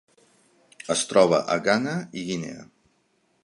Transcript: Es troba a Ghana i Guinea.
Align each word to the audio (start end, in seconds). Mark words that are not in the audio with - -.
Es 0.95 1.03
troba 1.11 1.43
a 1.55 1.59
Ghana 1.69 1.95
i 2.21 2.25
Guinea. 2.31 2.69